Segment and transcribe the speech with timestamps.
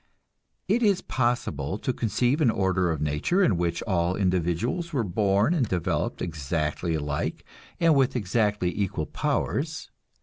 [0.67, 5.53] It is possible to conceive an order of nature in which all individuals were born
[5.53, 7.45] and developed exactly alike
[7.79, 9.91] and with exactly equal powers.